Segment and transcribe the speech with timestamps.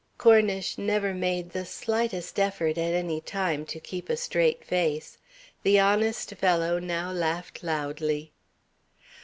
[0.17, 5.19] Cornish never made the slightest effort, at any time, to keep a straight face.
[5.61, 8.31] The honest fellow now laughed loudly.